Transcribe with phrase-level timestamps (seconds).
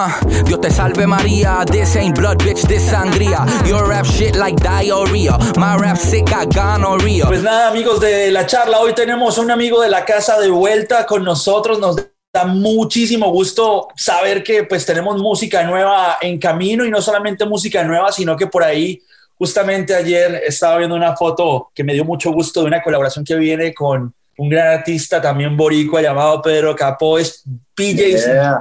[0.00, 3.44] Uh, Dios te salve María, this ain't blood, bitch, this sangría.
[3.66, 7.26] Your rap shit like diarrhea, my rap sick got gonorrhea.
[7.26, 11.04] Pues nada, amigos de la charla, hoy tenemos un amigo de la casa de vuelta
[11.04, 11.78] con nosotros.
[11.78, 11.96] Nos
[12.32, 17.84] da muchísimo gusto saber que pues tenemos música nueva en camino y no solamente música
[17.84, 19.02] nueva, sino que por ahí
[19.36, 23.34] justamente ayer estaba viendo una foto que me dio mucho gusto de una colaboración que
[23.34, 27.44] viene con un gran artista también boricua llamado Pedro Capó, es
[27.74, 28.60] PJ yeah.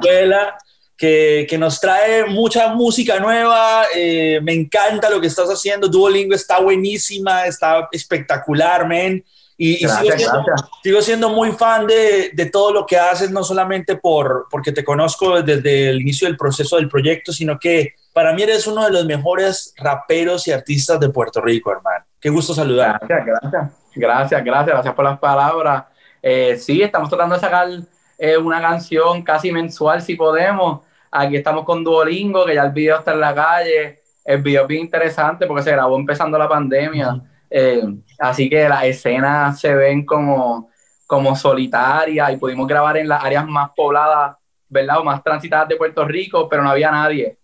[1.00, 6.36] Que, que, nos trae mucha música nueva, eh, me encanta lo que estás haciendo, Duolingo
[6.36, 9.24] está buenísima, está espectacular, men.
[9.58, 10.44] Y, sigo, siendo,
[10.84, 14.84] sigo, siendo, muy fan de, de, todo lo que haces, no solamente por, porque te
[14.84, 18.92] conozco desde el inicio del proceso del proyecto, sino que para mí eres uno de
[18.92, 22.06] los mejores raperos y artistas de Puerto Rico, hermano.
[22.20, 23.00] Qué gusto saludar.
[23.06, 23.72] Gracias, gracias.
[23.96, 25.86] Gracias, gracias, gracias por las palabras.
[26.22, 27.68] Eh, sí, estamos tratando de sacar
[28.18, 30.82] eh, una canción casi mensual si podemos.
[31.12, 34.00] Aquí estamos con Duolingo, que ya el video está en la calle.
[34.24, 37.22] El video es bien interesante porque se grabó empezando la pandemia.
[37.50, 37.82] Eh,
[38.20, 40.70] así que las escenas se ven como,
[41.08, 45.00] como solitarias y pudimos grabar en las áreas más pobladas, ¿verdad?
[45.00, 47.40] O más transitadas de Puerto Rico, pero no había nadie.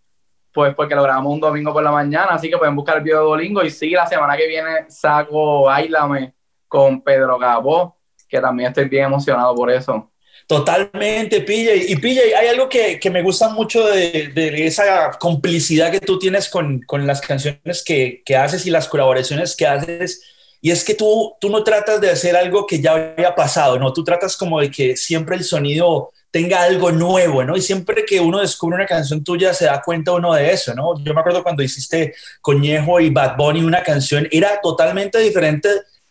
[0.53, 3.21] Pues porque lo grabamos un domingo por la mañana, así que pueden buscar el video
[3.21, 3.63] de Dolingo.
[3.63, 6.35] Y sí, la semana que viene saco Ailame
[6.67, 7.97] con Pedro Gabó,
[8.29, 10.11] que también estoy bien emocionado por eso.
[10.47, 11.91] Totalmente, PJ.
[11.91, 14.31] Y PJ, hay algo que, que me gusta mucho de,
[14.65, 19.55] esa complicidad que tú tienes con, con las canciones que, que, haces y las colaboraciones
[19.55, 20.21] que haces.
[20.61, 23.91] Y es que tú, tú no tratas de hacer algo que ya había pasado, ¿no?
[23.91, 27.55] Tú tratas como de que siempre el sonido tenga algo nuevo, ¿no?
[27.55, 30.93] Y siempre que uno descubre una canción tuya se da cuenta uno de eso, ¿no?
[31.03, 35.69] Yo me acuerdo cuando hiciste Coñejo y Bad Bunny una canción, era totalmente diferente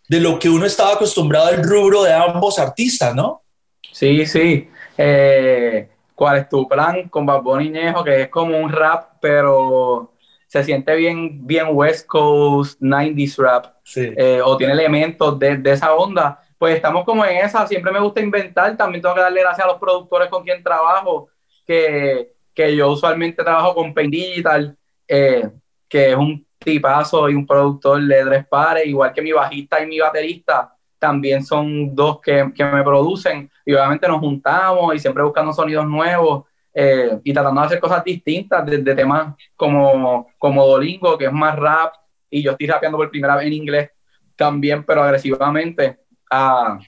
[0.09, 3.44] de lo que uno estaba acostumbrado al rubro de ambos artistas, ¿no?
[3.91, 4.69] Sí, sí.
[4.97, 8.03] Eh, ¿Cuál es tu plan con Bad Bunny Ñejo?
[8.03, 10.13] Que es como un rap, pero
[10.47, 13.65] se siente bien, bien West Coast, 90s rap.
[13.83, 14.13] Sí.
[14.15, 16.41] Eh, o tiene elementos de, de, esa onda.
[16.57, 17.67] Pues estamos como en esa.
[17.67, 18.77] Siempre me gusta inventar.
[18.77, 21.29] También tengo que darle gracias a los productores con quien trabajo.
[21.65, 24.77] Que, que yo usualmente trabajo con Pain Digital,
[25.07, 25.49] eh,
[25.89, 29.87] que es un tipazo y un productor de tres pares, igual que mi bajista y
[29.87, 30.74] mi baterista
[31.05, 35.85] también son dos que, que, me producen y obviamente nos juntamos y siempre buscando sonidos
[35.85, 41.31] nuevos eh, y tratando de hacer cosas distintas desde temas como, como Dolingo, que es
[41.31, 41.93] más rap,
[42.27, 43.91] y yo estoy rapeando por primera vez en inglés
[44.35, 45.99] también, pero agresivamente.
[46.31, 46.79] a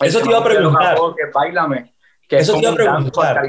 [0.00, 0.94] Eso te iba a preguntar.
[1.16, 1.94] Que bailame,
[2.28, 3.42] que eso te iba a preguntar.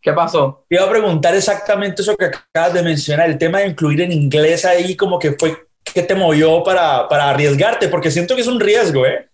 [0.00, 0.64] ¿Qué pasó?
[0.68, 4.12] Te iba a preguntar exactamente eso que acabas de mencionar, el tema de incluir en
[4.12, 8.46] inglés ahí, como que fue que te movió para, para arriesgarte, porque siento que es
[8.46, 9.28] un riesgo, ¿eh?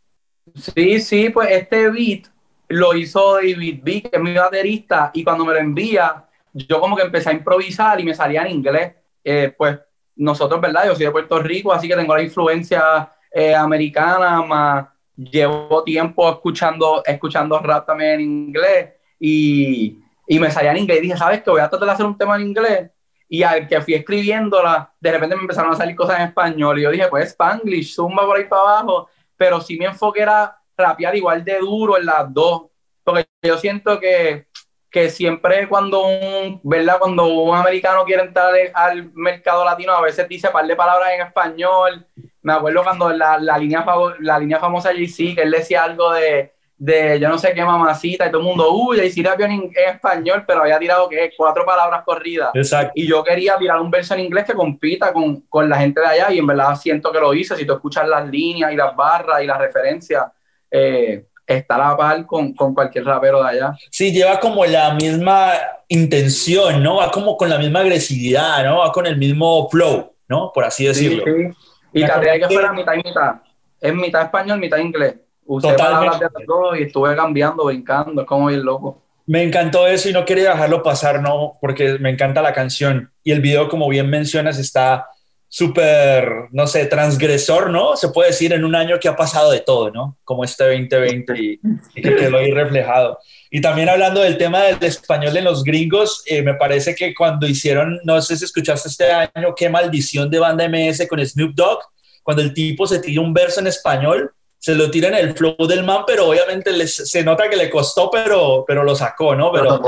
[0.54, 2.26] Sí, sí, pues este beat
[2.68, 6.96] lo hizo David B, que es mi baterista, y cuando me lo envía, yo como
[6.96, 8.94] que empecé a improvisar y me salía en inglés.
[9.24, 9.78] Eh, pues
[10.16, 10.86] nosotros, ¿verdad?
[10.86, 14.86] Yo soy de Puerto Rico, así que tengo la influencia eh, americana, más
[15.16, 20.98] llevo tiempo escuchando, escuchando rap también en inglés, y, y me salía en inglés.
[20.98, 21.50] Y dije, ¿sabes qué?
[21.50, 22.90] Voy a tratar de hacer un tema en inglés.
[23.30, 26.78] Y al que fui escribiéndola, de repente me empezaron a salir cosas en español.
[26.78, 30.58] Y yo dije, pues Spanglish, zumba por ahí para abajo pero sí mi enfoque era
[30.76, 32.66] rapear igual de duro en las dos,
[33.02, 34.48] porque yo siento que,
[34.90, 36.98] que siempre cuando un, ¿verdad?
[36.98, 41.22] Cuando un americano quiere entrar al mercado latino, a veces dice par de palabras en
[41.22, 42.06] español.
[42.42, 43.84] Me acuerdo cuando la, la línea,
[44.20, 48.26] la línea famosa JC, que él decía algo de, de yo no sé qué mamacita
[48.26, 52.04] y todo el mundo, uy, y en, en, español, pero había tirado que cuatro palabras
[52.04, 52.50] corridas.
[52.54, 52.92] Exacto.
[52.94, 56.06] Y yo quería tirar un verso en inglés que compita con, con, la gente de
[56.06, 57.56] allá y en verdad siento que lo hice.
[57.56, 60.24] Si tú escuchas las líneas y las barras y las referencias,
[60.70, 63.76] eh, está a la par con, con, cualquier rapero de allá.
[63.90, 65.54] Sí, lleva como la misma
[65.88, 66.96] intención, ¿no?
[66.96, 68.78] Va como con la misma agresividad, ¿no?
[68.78, 70.52] Va con el mismo flow, ¿no?
[70.54, 71.24] Por así decirlo.
[71.24, 71.56] Sí, sí.
[71.92, 73.34] Y tendría que fuera mitad y mitad.
[73.80, 75.16] Es mitad español, mitad inglés.
[75.50, 79.02] Usé palabras de las dos y estuve cambiando, brincando, es como el loco.
[79.26, 81.54] Me encantó eso y no quería dejarlo pasar, ¿no?
[81.60, 85.06] Porque me encanta la canción y el video, como bien mencionas, está
[85.48, 87.96] súper, no sé, transgresor, ¿no?
[87.96, 90.18] Se puede decir en un año que ha pasado de todo, ¿no?
[90.22, 91.60] Como este 2020 y,
[91.94, 93.18] y que quedó ahí reflejado.
[93.50, 97.46] Y también hablando del tema del español en los gringos, eh, me parece que cuando
[97.46, 101.78] hicieron, no sé si escuchaste este año, qué maldición de banda MS con Snoop Dogg,
[102.22, 105.56] cuando el tipo se tira un verso en español, se lo tira en el flow
[105.66, 109.52] del man, pero obviamente les, se nota que le costó, pero, pero lo sacó, ¿no?
[109.52, 109.80] Pero,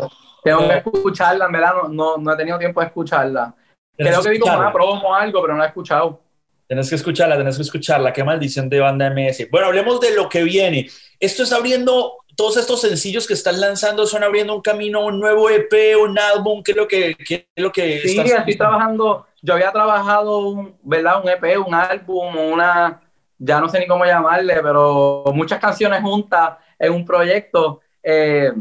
[0.42, 3.54] Tengo que escucharla, en verdad, no, no, no he tenido tiempo de escucharla.
[3.96, 6.20] Creo que vi como una promo o algo, pero no la he escuchado.
[6.66, 8.12] Tienes que escucharla, tienes que escucharla.
[8.12, 9.50] Qué maldición de banda MS.
[9.50, 10.88] Bueno, hablemos de lo que viene.
[11.18, 15.50] Esto es abriendo todos estos sencillos que están lanzando son abriendo un camino, un nuevo
[15.50, 19.54] EP, un álbum, ¿qué es lo que, qué es lo que Sí, estoy trabajando, yo
[19.54, 21.22] había trabajado, un, ¿verdad?
[21.22, 23.02] Un EP, un álbum, una,
[23.40, 27.80] ya no sé ni cómo llamarle, pero muchas canciones juntas en un proyecto.
[28.02, 28.52] Eh,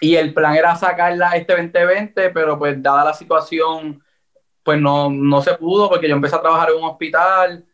[0.00, 4.00] y el plan era sacarla este 2020, pero pues dada la situación,
[4.62, 7.66] pues no, no se pudo porque yo empecé a trabajar en un hospital,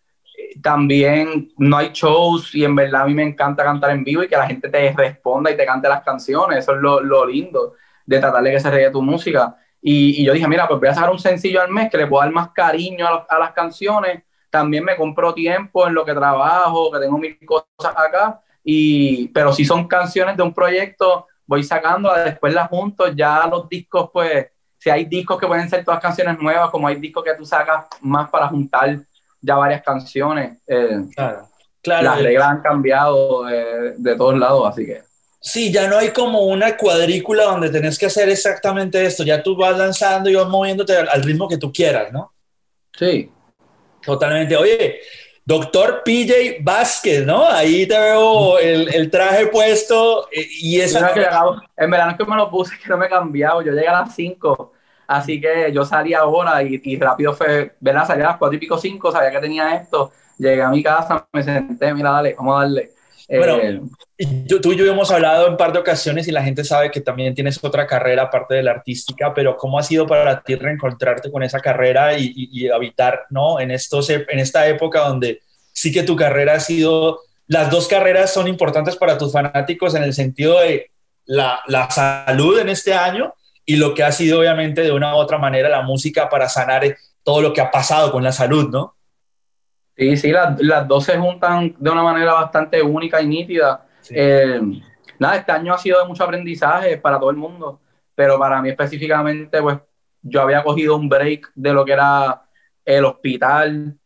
[0.62, 4.28] también no hay shows y en verdad a mí me encanta cantar en vivo y
[4.28, 7.74] que la gente te responda y te cante las canciones, eso es lo, lo lindo
[8.06, 9.56] de tratar de que se regue tu música.
[9.80, 12.06] Y, y, yo dije, mira, pues voy a sacar un sencillo al mes que le
[12.06, 14.22] pueda dar más cariño a, a las canciones,
[14.54, 19.52] también me compro tiempo en lo que trabajo, que tengo mil cosas acá, y, pero
[19.52, 24.46] si son canciones de un proyecto, voy sacando, después las junto, ya los discos, pues,
[24.78, 27.86] si hay discos que pueden ser todas canciones nuevas, como hay discos que tú sacas
[28.00, 28.96] más para juntar
[29.40, 30.62] ya varias canciones.
[30.68, 31.48] Eh, claro,
[31.82, 32.04] claro.
[32.04, 35.02] Las reglas han cambiado de, de todos lados, así que...
[35.40, 39.24] Sí, ya no hay como una cuadrícula donde tenés que hacer exactamente esto.
[39.24, 42.32] Ya tú vas lanzando y vas moviéndote al, ritmo que tú quieras, ¿no?
[42.96, 43.30] Sí.
[44.04, 44.56] Totalmente.
[44.56, 45.00] Oye,
[45.44, 47.46] doctor PJ Vázquez, ¿no?
[47.48, 51.12] Ahí te veo el, el traje puesto eh, y esa...
[51.76, 53.62] en verano es que me lo puse, que no me he cambiado.
[53.62, 54.72] Yo llegué a las 5
[55.06, 58.06] Así que yo salí ahora y, y rápido fue, ¿verdad?
[58.06, 60.12] Salí a las cuatro y pico cinco, sabía que tenía esto.
[60.38, 62.93] Llegué a mi casa, me senté, mira, dale, vamos a darle.
[63.28, 63.58] Bueno,
[64.18, 67.00] eh, tú y yo hemos hablado en par de ocasiones y la gente sabe que
[67.00, 71.30] también tienes otra carrera aparte de la artística, pero ¿cómo ha sido para ti reencontrarte
[71.30, 73.60] con esa carrera y, y, habitar ¿no?
[73.60, 75.40] en, estos, en esta época donde
[75.72, 80.02] sí que tu carrera ha sido, las dos carreras son importantes para tus fanáticos en
[80.02, 80.90] el sentido de
[81.24, 83.32] la, la salud en este año
[83.64, 86.96] y lo que ha sido obviamente de una u otra manera la música para sanar
[87.22, 88.93] todo lo que ha pasado con la salud, ¿no?
[89.96, 93.86] Sí, sí, las, las dos se juntan de una manera bastante única y nítida.
[94.10, 94.60] Eh,
[95.18, 97.80] nada, este año ha sido de mucho aprendizaje para todo el mundo,
[98.14, 99.78] pero para mí específicamente, pues
[100.22, 102.42] yo había cogido un break de lo que era
[102.84, 103.96] el hospital,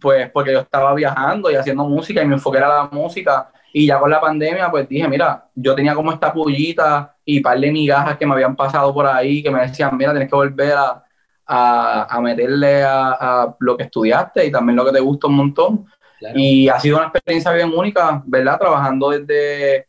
[0.00, 3.86] pues porque yo estaba viajando y haciendo música y mi enfoque era la música y
[3.86, 7.70] ya con la pandemia, pues dije, mira, yo tenía como esta pullita y par de
[7.70, 11.04] migajas que me habían pasado por ahí, que me decían, mira, tienes que volver a,
[11.48, 15.36] a, a meterle a, a, lo que estudiaste y también lo que te gusta un
[15.36, 15.86] montón.
[16.34, 18.58] Y ha sido una experiencia bien única, ¿verdad?
[18.58, 19.86] Trabajando desde,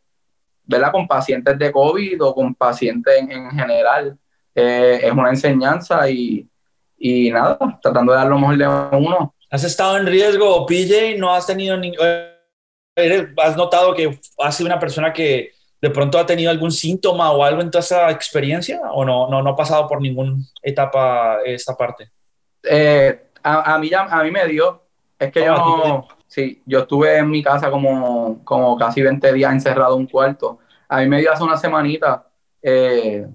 [0.63, 0.91] ¿verdad?
[0.91, 4.17] Con pacientes de COVID o con pacientes en, general.
[4.55, 6.47] Eh, es una enseñanza y,
[6.97, 9.35] y nada, tratando de dar lo mejor de uno.
[9.49, 11.17] ¿Has estado en riesgo, PJ?
[11.17, 11.99] ¿No has tenido ningún
[13.37, 17.43] ¿Has notado que has sido una persona que de pronto ha tenido algún síntoma o
[17.43, 21.75] algo en toda esa experiencia o no, no, no ha pasado por ninguna etapa esta
[21.75, 22.09] parte?
[22.63, 24.83] Eh, a, a, mí ya, a mí me dio,
[25.17, 29.51] es que yo no, sí, yo estuve en mi casa como, como casi 20 días
[29.51, 30.59] encerrado en un cuarto.
[30.87, 32.27] A mí me dio hace una semanita,
[32.61, 33.27] eh,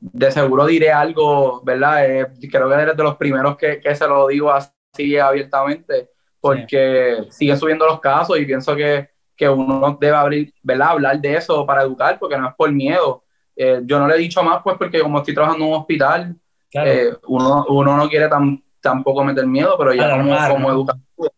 [0.00, 2.06] de seguro diré algo, ¿verdad?
[2.06, 6.10] Eh, creo que eres de los primeros que, que se lo digo así abiertamente
[6.40, 7.30] porque sí.
[7.30, 9.10] siguen subiendo los casos y pienso que,
[9.40, 10.88] que uno debe abrir, ¿verdad?
[10.88, 13.24] hablar de eso para educar, porque no es por miedo.
[13.56, 16.36] Eh, yo no le he dicho más, pues porque como estoy trabajando en un hospital,
[16.70, 16.90] claro.
[16.90, 18.28] eh, uno, uno, no quiere
[18.82, 21.32] tampoco meter miedo, pero ya como, como educador.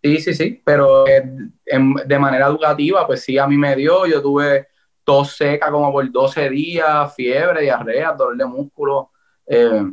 [0.00, 1.28] Sí, sí, sí, pero eh,
[1.66, 4.68] en, de manera educativa, pues sí, a mí me dio, yo tuve
[5.02, 9.10] tos seca como por 12 días, fiebre, diarrea, dolor de músculo.
[9.44, 9.90] Eh,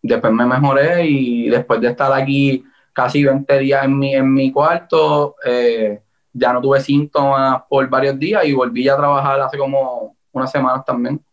[0.00, 4.50] después me mejoré y después de estar aquí casi 20 días en mi, en mi
[4.50, 6.03] cuarto, eh,
[6.34, 10.84] ya no tuve síntomas por varios días y volví a trabajar hace como unas semanas
[10.84, 11.24] también.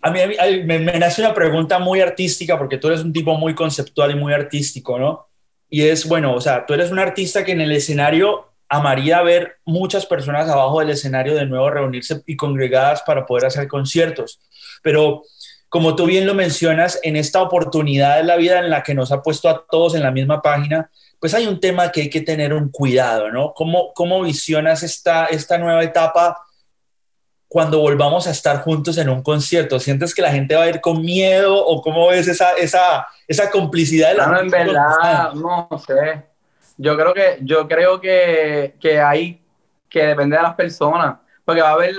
[0.00, 3.12] A mí, a mí me, me, nace una pregunta muy artística porque tú eres un
[3.12, 5.28] tipo muy conceptual y muy artístico, ¿no?
[5.68, 9.58] Y es, bueno, o sea, tú eres un artista que en el escenario amaría ver
[9.64, 14.40] muchas personas abajo del escenario de nuevo reunirse y congregadas para poder hacer conciertos,
[14.82, 15.22] pero
[15.74, 19.10] como tú bien lo mencionas, en esta oportunidad de la vida en la que nos
[19.10, 20.88] ha puesto a todos en la misma página,
[21.24, 23.54] pues hay un tema que hay que tener un cuidado, ¿no?
[23.54, 26.38] ¿Cómo, cómo visionas esta, esta nueva etapa
[27.48, 29.80] cuando volvamos a estar juntos en un concierto?
[29.80, 33.50] ¿Sientes que la gente va a ir con miedo o cómo ves esa, esa, esa
[33.50, 36.26] complicidad de la No, en verdad, no sé.
[36.76, 39.42] Yo creo que, yo creo que, que hay
[39.88, 41.94] que depender de las personas, porque va a haber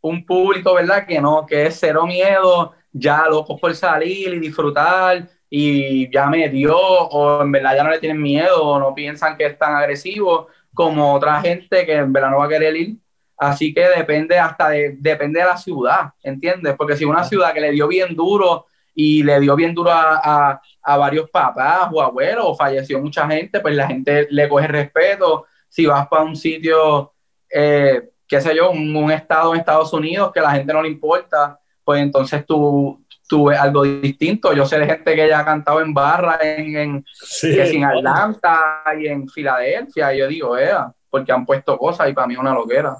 [0.00, 1.06] un público, ¿verdad?
[1.06, 6.48] Que no, que es cero miedo, ya locos por salir y disfrutar y ya me
[6.48, 9.74] dio, o en verdad ya no le tienen miedo, o no piensan que es tan
[9.74, 12.96] agresivo como otra gente que en verdad no va a querer ir.
[13.36, 16.74] Así que depende hasta de, depende de la ciudad, ¿entiendes?
[16.76, 20.20] Porque si una ciudad que le dio bien duro y le dio bien duro a,
[20.22, 24.66] a, a varios papás o abuelos, o falleció mucha gente, pues la gente le coge
[24.68, 25.46] respeto.
[25.68, 27.12] Si vas para un sitio
[27.50, 31.58] eh, qué sé yo, un, estado en Estados Unidos que la gente no le importa,
[31.84, 34.52] pues entonces tú, tú ves algo distinto.
[34.52, 37.04] Yo sé de gente que ya ha cantado en barra en, en,
[37.42, 40.72] en Atlanta y en Filadelfia, y yo digo, eh,
[41.08, 42.96] porque han puesto cosas y para mí es una loquera.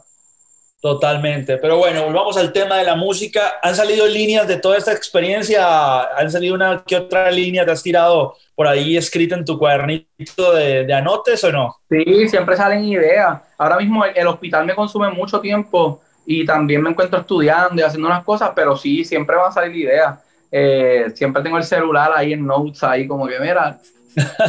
[0.81, 1.59] Totalmente.
[1.59, 3.59] Pero bueno, volvamos al tema de la música.
[3.63, 6.05] ¿Han salido líneas de toda esta experiencia?
[6.17, 10.55] ¿Han salido una que otra línea te has tirado por ahí escrita en tu cuadernito
[10.55, 11.77] de, anotes o no?
[11.91, 13.41] Sí, siempre salen ideas.
[13.59, 16.01] Ahora mismo el, hospital me consume mucho tiempo
[16.33, 19.75] y también me encuentro estudiando y haciendo unas cosas, pero sí, siempre van a salir
[19.75, 20.17] ideas.
[20.49, 23.81] Eh, siempre tengo el celular ahí en notes, ahí como que mira,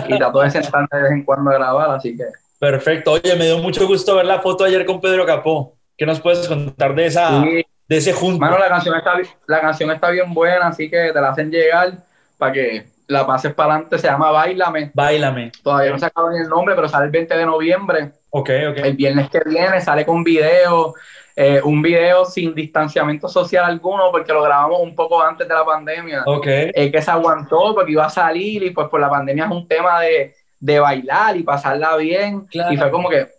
[0.07, 2.25] y trato de sentarme de vez en cuando a grabar, así que.
[2.59, 3.13] Perfecto.
[3.13, 5.75] Oye, me dio mucho gusto ver la foto ayer con Pedro Capó.
[5.97, 8.37] ¿Qué nos puedes contar de, esa, de ese junto?
[8.37, 9.13] Mano, la canción, está,
[9.47, 11.93] la canción está bien buena, así que te la hacen llegar
[12.37, 13.97] para que la pases para adelante.
[13.97, 14.91] Se llama Bailame.
[14.93, 15.51] Bailame.
[15.63, 18.11] Todavía no se acaba el nombre, pero sale el 20 de noviembre.
[18.29, 18.77] Ok, ok.
[18.77, 20.93] El viernes que viene sale con video.
[21.35, 25.65] Eh, un video sin distanciamiento social alguno porque lo grabamos un poco antes de la
[25.65, 26.23] pandemia.
[26.25, 26.43] Ok.
[26.43, 30.01] que se aguantó porque iba a salir y pues por la pandemia es un tema
[30.01, 32.47] de, de bailar y pasarla bien.
[32.51, 33.29] Y fue como que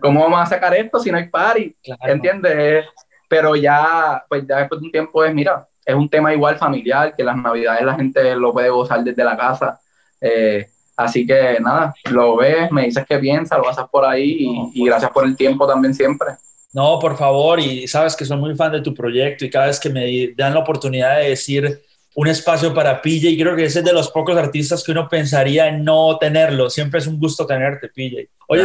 [0.00, 1.74] ¿cómo vamos a sacar esto si no hay party?
[2.02, 2.86] ¿Entiendes?
[3.28, 7.14] Pero ya, pues ya después de un tiempo es, mira, es un tema igual familiar,
[7.14, 9.80] que las navidades la gente lo puede gozar desde la casa.
[10.20, 14.82] Eh, así que nada, lo ves, me dices qué piensas, lo pasas por ahí y,
[14.82, 16.28] y gracias por el tiempo también siempre.
[16.74, 19.78] No, por favor, y sabes que soy muy fan de tu proyecto y cada vez
[19.78, 21.80] que me dan la oportunidad de decir
[22.16, 25.68] un espacio para PJ creo que ese es de los pocos artistas que uno pensaría
[25.68, 26.68] en no tenerlo.
[26.68, 28.28] Siempre es un gusto tenerte, PJ.
[28.48, 28.64] Oye,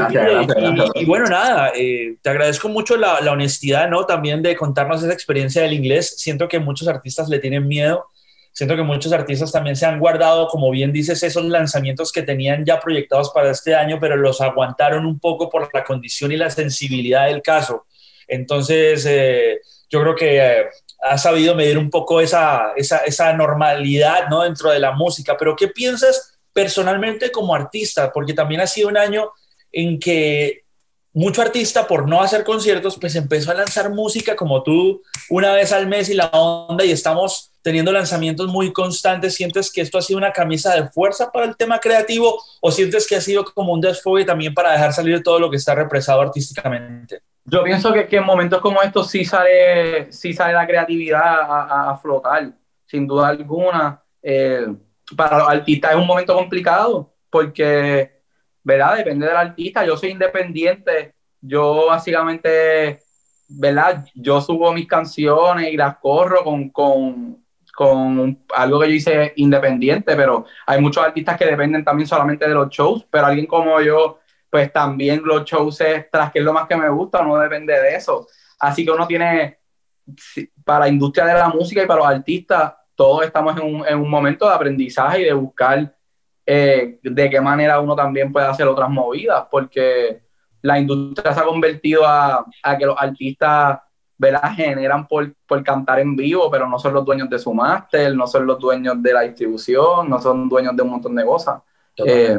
[0.95, 4.05] y, bueno, nada, eh, te agradezco mucho la, la, honestidad, ¿no?
[4.05, 6.15] También de contarnos esa experiencia del inglés.
[6.17, 8.07] Siento que muchos artistas le tienen miedo.
[8.51, 12.65] Siento que muchos artistas también se han guardado, como bien dices, esos lanzamientos que tenían
[12.65, 16.49] ya proyectados para este año, pero los aguantaron un poco por la condición y la
[16.49, 17.85] sensibilidad del caso.
[18.29, 19.59] Entonces, eh,
[19.89, 20.65] yo creo que eh,
[21.01, 24.43] ha sabido medir un poco esa, esa, normalidad ¿no?
[24.43, 25.35] dentro de la música.
[25.37, 28.11] Pero ¿qué piensas personalmente como artista?
[28.11, 29.31] Porque también ha sido un año
[29.71, 30.63] en que
[31.13, 35.71] mucho artista por no hacer conciertos, pues empezó a lanzar música como tú una vez
[35.71, 39.35] al mes y la onda y estamos teniendo lanzamientos muy constantes.
[39.35, 43.07] ¿Sientes que esto ha sido una camisa de fuerza para el tema creativo o sientes
[43.07, 46.21] que ha sido como un desfogue también para dejar salir todo lo que está represado
[46.21, 47.21] artísticamente?
[47.49, 51.97] Yo pienso que, en momentos como estos sí sale, sí sale la creatividad a, a,
[51.97, 52.51] flotar,
[52.85, 54.01] sin duda alguna.
[54.21, 54.67] Eh,
[55.15, 58.21] para los artistas es un momento complicado porque,
[58.63, 58.97] ¿verdad?
[58.97, 59.85] Depende del artista.
[59.85, 61.15] Yo soy independiente.
[61.41, 62.99] Yo básicamente,
[63.47, 64.05] ¿verdad?
[64.13, 70.15] Yo subo mis canciones y las corro con, con, con algo que yo hice independiente,
[70.15, 74.19] pero hay muchos artistas que dependen también solamente de los shows, pero alguien como yo
[74.49, 77.95] pues también los shows extras, que es lo más que me gusta, no depende de
[77.95, 78.27] eso.
[78.59, 79.59] Así que uno tiene,
[80.63, 83.97] para la industria de la música y para los artistas, todos estamos en un, en
[83.97, 85.95] un momento de aprendizaje y de buscar
[86.45, 90.23] eh, de qué manera uno también puede hacer otras movidas, porque
[90.61, 93.79] la industria se ha convertido a, a que los artistas
[94.17, 94.51] ¿verdad?
[94.53, 98.27] generan por, por, cantar en vivo, pero no son los dueños de su máster, no
[98.27, 101.61] son los dueños de la distribución, no son dueños de un montón de cosas.
[102.05, 102.37] Eh,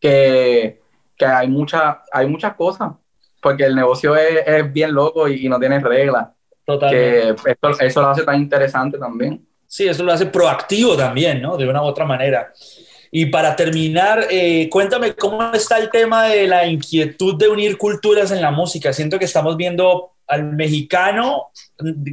[0.00, 0.81] que
[1.16, 2.92] que hay, mucha, hay muchas cosas,
[3.40, 6.28] porque el negocio es, es bien loco y, no tiene reglas.
[6.90, 7.34] Que
[7.80, 9.46] eso lo hace tan interesante también.
[9.66, 11.56] Sí, eso lo hace proactivo también, ¿no?
[11.56, 12.52] De una u otra manera.
[13.10, 18.30] Y para terminar, eh, cuéntame cómo está el tema de la inquietud de unir culturas
[18.30, 18.92] en la música.
[18.92, 21.50] Siento que estamos viendo al mexicano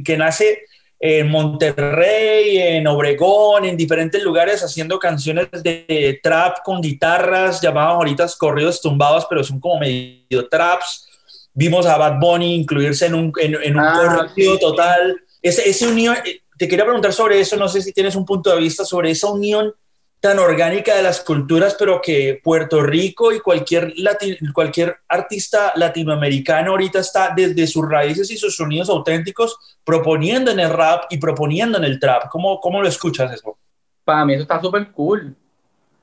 [0.04, 0.64] que nace
[1.02, 8.26] en Monterrey, en Obregón, en diferentes lugares haciendo canciones de trap con guitarras, llamaban ahorita
[8.38, 11.08] corridos tumbados, pero son como medio traps.
[11.54, 15.16] Vimos a Bad Bunny incluirse en un, en, un ah, corrido total.
[15.40, 18.50] Ese, ese unión, eh, te quería preguntar sobre eso, no sé si tienes un punto
[18.50, 19.74] de vista sobre esa unión
[20.20, 23.94] tan orgánica de las culturas, pero que Puerto Rico y cualquier,
[24.52, 30.70] cualquier artista latinoamericano ahorita está desde sus raíces y sus sonidos auténticos proponiendo en el
[30.70, 32.28] rap y proponiendo en el trap.
[32.28, 33.56] ¿Cómo, cómo lo escuchas eso?
[34.04, 35.34] Para mí eso está súper cool.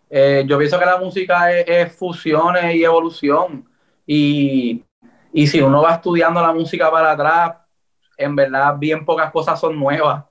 [0.10, 3.70] Eh, yo pienso que la música es, fusiones y evolución.
[4.06, 4.84] Y,
[5.32, 7.62] y si uno va estudiando la música para trap,
[8.18, 10.24] en verdad bien pocas cosas son nuevas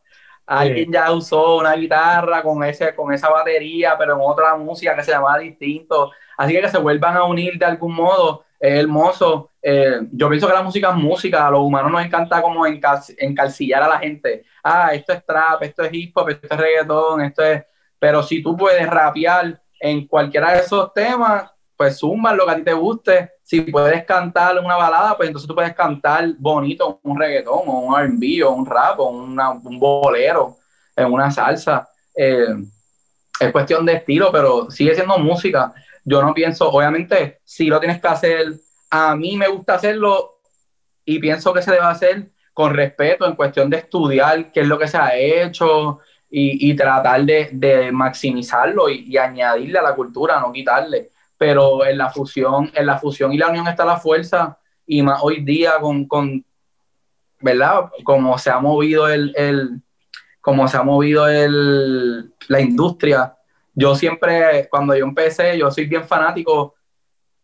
[0.46, 5.02] Alguien ya usó una guitarra con, ese, con esa batería, pero en otra música que
[5.02, 6.12] se llama distinto.
[6.36, 9.50] Así que que se vuelvan a unir de algún modo es hermoso.
[9.60, 11.46] Eh, yo pienso que la música es música.
[11.46, 14.44] A los humanos nos encanta como encalcillar a la gente.
[14.62, 17.64] Ah, esto es trap, esto es hip hop, esto es reggaetón, esto es...
[17.98, 22.56] Pero si tú puedes rapear en cualquiera de esos temas, pues zumba lo que a
[22.56, 23.32] ti te guste.
[23.42, 27.98] Si puedes cantar una balada, pues entonces tú puedes cantar bonito un reggaetón o un
[27.98, 30.56] R&B o un rap o un bolero,
[30.96, 31.88] una salsa.
[32.14, 32.54] Eh,
[33.38, 35.72] es cuestión de estilo, pero sigue siendo música.
[36.04, 38.54] Yo no pienso, obviamente, si lo tienes que hacer,
[38.90, 40.40] a mí me gusta hacerlo
[41.04, 44.78] y pienso que se debe hacer con respeto en cuestión de estudiar qué es lo
[44.78, 51.10] que se ha hecho y, tratar de, maximizarlo y, añadirle a la cultura, no quitarle.
[51.38, 55.20] Pero en la fusión, en la fusión y la unión está la fuerza y más
[55.22, 56.44] hoy día con, con
[57.40, 57.90] ¿verdad?
[58.04, 59.82] Como se ha movido el, el
[60.40, 63.36] como se ha movido el, la industria.
[63.74, 66.76] Yo siempre, cuando yo empecé, yo soy bien fanático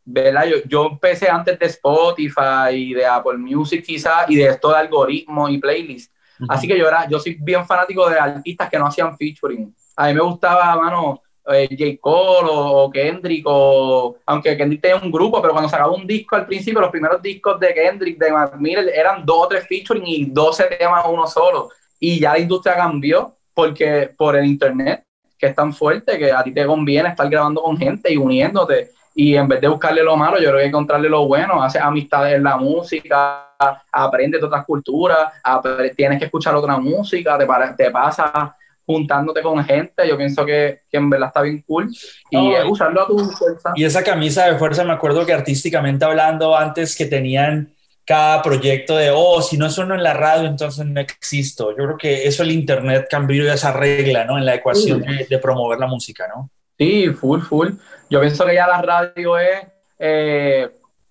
[0.05, 0.47] ¿verdad?
[0.47, 4.77] Yo, yo, empecé antes de Spotify y de Apple Music quizás y de esto de
[4.77, 6.13] algoritmos y playlists.
[6.49, 9.75] Así que yo era, yo soy bien fanático de artistas que no hacían featuring.
[9.97, 11.99] A mí me gustaba, mano, eh, J.
[12.01, 16.47] Cole o, Kendrick, o, aunque Kendrick tenía un grupo, pero cuando sacaba un disco al
[16.47, 20.25] principio, los primeros discos de Kendrick, de Mac Miller, eran dos o tres featuring y
[20.27, 21.71] 12 temas uno solo.
[21.99, 25.05] Y ya la industria cambió porque por el internet,
[25.39, 28.91] que es tan fuerte que a ti te conviene estar grabando con gente y uniéndote
[29.15, 32.35] y en vez de buscarle lo malo, yo creo que encontrarle lo bueno, hace amistades
[32.35, 33.55] en la música,
[33.93, 35.33] aprende de otras culturas,
[35.95, 37.47] tienes que escuchar otra música, te,
[37.77, 41.91] te pasa juntándote con gente, yo pienso que, que en verdad está bien cool
[42.31, 43.73] y usarlo a tu fuerza.
[43.75, 47.73] Y esa camisa de fuerza, me acuerdo que artísticamente hablando antes que tenían
[48.05, 51.71] cada proyecto de, oh, si no sueno en la radio, entonces no existo.
[51.71, 54.37] Yo creo que eso el Internet cambió esa regla, ¿no?
[54.39, 56.51] En la ecuación de, de promover la música, ¿no?
[56.79, 57.69] Sí, full, full.
[58.11, 59.67] Yo pienso que ya la radio es,
[59.99, 60.69] eh,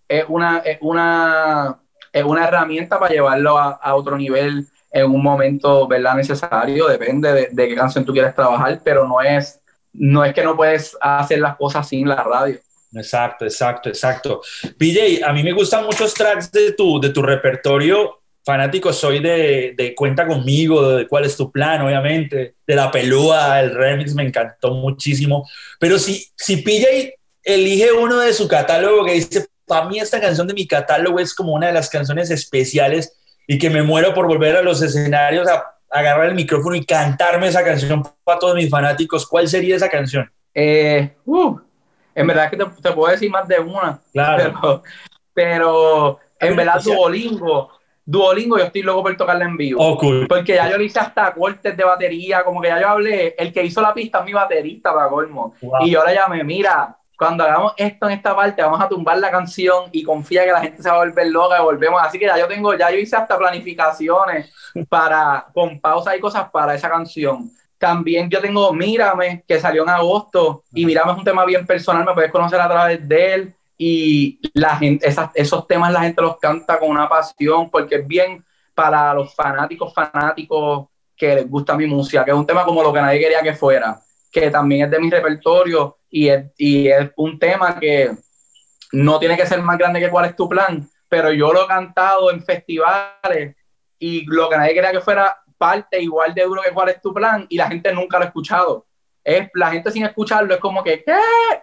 [0.08, 1.80] es, una, una,
[2.12, 6.16] es una herramienta para llevarlo a, otro nivel en un momento ¿verdad?
[6.16, 9.60] necesario, depende de, de, qué canción tú quieres trabajar, pero no es,
[9.94, 12.60] no es que no puedes hacer las cosas sin la radio.
[12.94, 14.42] Exacto, exacto, exacto.
[14.78, 19.74] PJ, a mí me gustan muchos tracks de tu, de tu repertorio fanático soy de,
[19.78, 24.24] de, Cuenta conmigo, de cuál es tu plan, obviamente, de La Pelúa, el remix me
[24.24, 25.48] encantó muchísimo.
[25.80, 30.48] Pero si, si PJ elige uno de su catálogo que dice, para mí esta canción
[30.48, 33.14] de mi catálogo es como una de las canciones especiales
[33.52, 37.50] y que me muero por volver a los escenarios a, agarrar el micrófono y cantarme
[37.50, 40.32] esa canción para todos mis fanáticos, ¿cuál sería esa canción?
[40.54, 41.60] Eh, uh,
[42.16, 44.00] en verdad que te, te, puedo decir más de una.
[44.14, 44.54] Claro.
[45.34, 47.72] Pero, pero en verdad Duolingo
[48.06, 49.80] Duolingo yo estoy loco por tocarla en vivo.
[49.82, 53.36] Oh, Porque ya yo le hice hasta cortes de batería, como que ya yo hablé,
[53.38, 55.56] el que hizo la pista es mi baterista para colmo.
[55.82, 59.30] Y yo le llamé, mira, cuando hagamos esto en esta parte, vamos a tumbar la
[59.30, 62.02] canción y confía que la gente se va a volver loca y volvemos.
[62.02, 64.52] Así que ya yo tengo, ya yo hice hasta planificaciones
[64.90, 67.52] para, con pausas y cosas para esa canción.
[67.78, 72.04] También yo tengo Mírame, que salió en agosto, y Mírame es un tema bien personal,
[72.04, 76.40] me puedes conocer a través de él y la gente, esos temas la gente los
[76.40, 81.86] canta con una pasión porque es bien para los fanáticos fanáticos que les gusta mi
[81.86, 84.90] música, que es un tema como lo que nadie quería que fuera, que también es
[84.90, 88.12] de mi repertorio y es, y es un tema que
[88.92, 91.68] no tiene que ser más grande que cuál es tu plan, pero yo lo he
[91.68, 93.56] cantado en festivales
[93.98, 97.14] y lo que nadie quería que fuera parte igual de duro que cuál es tu
[97.14, 98.86] plan y la gente nunca lo ha escuchado
[99.24, 101.18] es la gente sin escucharlo es como que, ¿qué?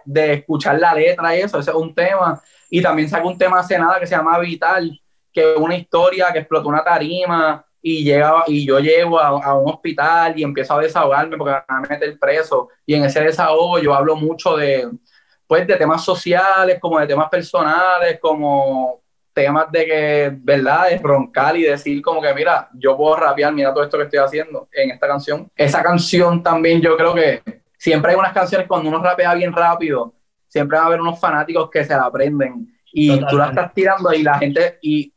[0.05, 2.41] De escuchar la letra y eso, ese es un tema.
[2.69, 4.99] Y también saca un tema hace nada que se llama Vital,
[5.31, 9.69] que es una historia que explotó una tarima y, llega, y yo llego a, un
[9.69, 12.69] hospital y empiezo a desahogarme porque me van a meter preso.
[12.85, 14.89] Y en ese desahogo yo hablo mucho de,
[15.47, 19.01] pues, de temas sociales, como de temas personales, como
[19.33, 20.91] temas de que, ¿verdad?
[20.91, 24.19] Es roncar y decir como que, mira, yo puedo rapear, mira todo esto que estoy
[24.19, 25.49] haciendo en esta canción.
[25.55, 27.41] Esa canción también yo creo que
[27.77, 30.13] siempre hay unas canciones cuando uno rapea bien rápido,
[30.47, 34.11] siempre va a haber unos fanáticos que se la aprenden y tú la estás tirando
[34.13, 35.13] y la gente, y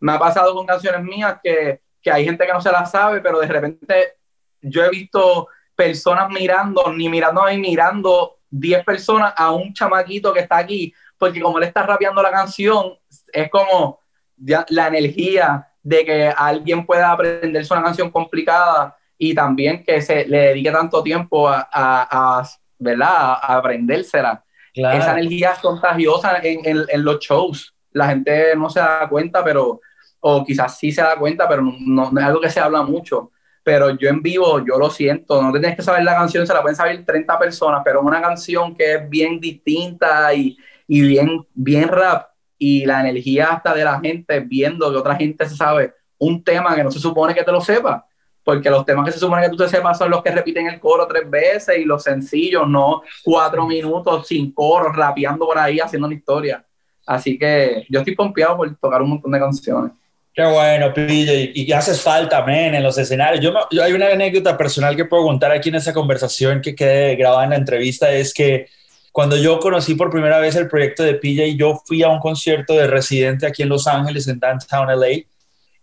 [0.00, 3.20] me ha pasado con canciones mías que, que hay gente que no se la sabe,
[3.20, 4.16] pero de repente
[4.60, 10.40] yo he visto personas mirando, ni mirando ahí, mirando 10 personas a un chamaquito que
[10.40, 12.94] está aquí, porque como él está rapeando la canción,
[13.32, 14.00] es como
[14.36, 20.38] la energía de que alguien pueda aprenderse una canción complicada y también que se le
[20.38, 23.38] dedique tanto tiempo a, a, ¿verdad?
[23.42, 24.44] a aprendérsela.
[24.72, 27.74] Esa energía es contagiosa en, en, los shows.
[27.90, 29.80] La gente no se da cuenta, pero,
[30.20, 33.30] o quizás sí se da cuenta, pero no, es algo que se habla mucho.
[33.62, 36.62] Pero yo en vivo, yo lo siento, no tienes que saber la canción, se la
[36.62, 41.88] pueden saber 30 personas, pero una canción que es bien distinta y, y bien, bien
[41.88, 42.28] rap,
[42.58, 46.74] y la energía hasta de la gente viendo que otra gente se sabe un tema
[46.74, 48.04] que no se supone que te lo sepa,
[48.42, 50.80] porque los temas que se supone que tú te sepas son los que repiten el
[50.80, 56.06] coro tres veces y los sencillos, no cuatro minutos sin coro, rapeando por ahí, haciendo
[56.06, 56.64] una historia.
[57.06, 59.92] Así que yo estoy pompeado por tocar un montón de canciones.
[60.38, 61.50] Qué bueno, PJ.
[61.52, 63.42] Y, haces falta, men, en los escenarios.
[63.42, 67.16] Yo, yo, hay una anécdota personal que puedo contar aquí en esa conversación que quedé
[67.16, 68.68] grabada en la entrevista, es que
[69.10, 72.74] cuando yo conocí por primera vez el proyecto de PJ, yo fui a un concierto
[72.74, 75.08] de Residente aquí en Los Ángeles, en Downtown LA,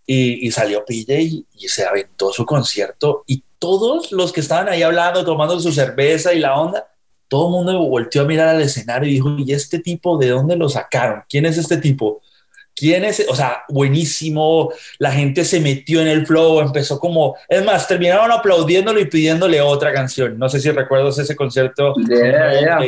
[0.07, 4.69] y, y salió PJ y, y se aventó su concierto y todos los que estaban
[4.69, 6.87] ahí hablando, tomando su cerveza y la onda,
[7.27, 10.55] todo el mundo volteó a mirar al escenario y dijo, ¿y este tipo de dónde
[10.55, 11.23] lo sacaron?
[11.27, 12.21] ¿Quién es este tipo?
[12.75, 13.25] ¿Quién es?
[13.29, 14.71] O sea, buenísimo.
[14.99, 17.37] La gente se metió en el flow, empezó como.
[17.47, 20.37] Es más, terminaron aplaudiéndolo y pidiéndole otra canción.
[20.37, 21.93] No sé si recuerdas ese concierto.
[21.95, 22.79] Yeah,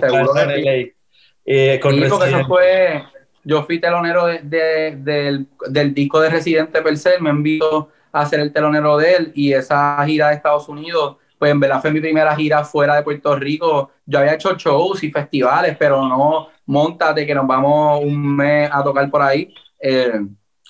[1.45, 3.01] eh, con eso fue.
[3.45, 8.51] Yo fui telonero del, del, disco de Residente per se, me envió a ser el
[8.51, 12.35] telonero de él y esa gira de Estados Unidos, pues en verdad fue mi primera
[12.35, 13.91] gira fuera de Puerto Rico.
[14.05, 18.83] Yo había hecho shows y festivales, pero no montate que nos vamos un mes a
[18.83, 20.19] tocar por ahí eh,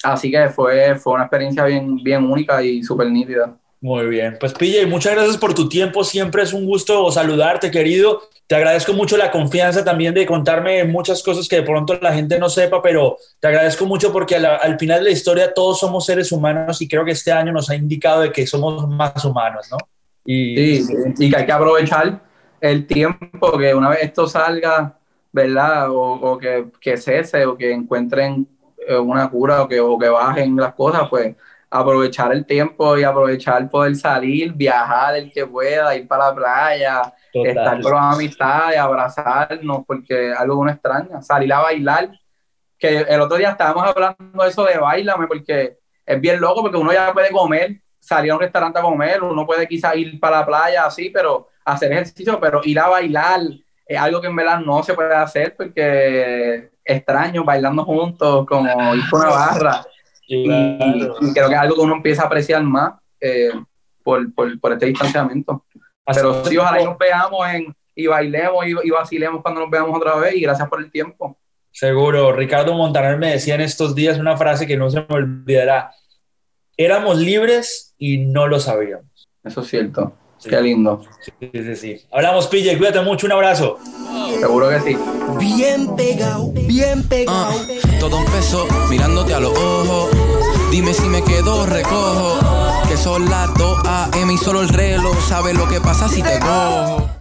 [0.03, 3.57] así que fue, fue una experiencia bien, bien única y súper nítida.
[3.79, 8.23] Muy bien, pues PJ, muchas gracias por tu tiempo, siempre es un gusto saludarte, querido.
[8.47, 12.39] Te agradezco mucho la confianza también de contarme muchas cosas que de pronto la gente
[12.39, 16.31] no sepa, pero te agradezco mucho porque al, final de la historia todos somos seres
[16.31, 19.77] humanos y creo que este año nos ha indicado de que somos más humanos, ¿no?
[20.25, 22.21] Y, sí, y que hay que aprovechar
[22.61, 24.97] el tiempo que una vez esto salga,
[25.31, 25.91] ¿verdad?
[25.91, 28.47] O, o que, que cese o que encuentren
[28.95, 31.35] una cura o que, o que bajen las cosas, pues
[31.69, 37.13] aprovechar el tiempo y aprovechar poder salir, viajar el que pueda, ir para la playa,
[37.33, 42.11] estar con las amistades, abrazarnos, porque algo que uno extraña, salir a bailar,
[42.79, 46.77] que el otro día estábamos hablando de eso de bailame, porque es bien loco, porque
[46.77, 50.39] uno ya puede comer, salir a un restaurante a comer, uno puede quizás ir para
[50.39, 53.41] la playa así, pero hacer ejercicio, pero ir a bailar
[53.85, 59.03] es algo que en verdad no se puede hacer porque extraño bailando juntos, como ir
[59.09, 59.85] con una barra.
[60.27, 60.47] Y,
[61.33, 63.51] creo que es algo que uno empieza a apreciar más eh,
[64.03, 65.65] por, por, por, este distanciamiento.
[66.05, 70.35] Pero sí, ojalá nos veamos en, y bailemos y, vacilemos cuando nos veamos otra vez
[70.35, 71.37] y gracias por el tiempo.
[71.71, 75.91] Seguro, Ricardo Montaner me decía en estos días una frase que no se me olvidará.
[76.77, 79.27] Éramos libres y no lo sabíamos.
[79.43, 80.13] Eso es cierto.
[80.47, 81.03] Qué lindo.
[81.21, 82.01] Sí, sí, sí.
[82.11, 83.79] Hablamos, Pille, cuídate mucho, un abrazo.
[84.39, 84.97] Seguro que sí.
[85.39, 87.51] Bien pegado, bien pegado.
[87.51, 90.09] Uh, todo empezó mirándote a los ojos.
[90.71, 92.39] Dime si me quedo, recojo.
[92.87, 96.39] Que son las 2 AM y solo el reloj sabe lo que pasa si te
[96.39, 97.16] cojo.